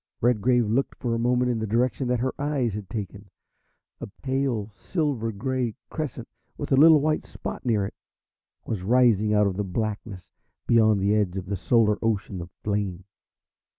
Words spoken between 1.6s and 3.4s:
direction that her eyes had taken.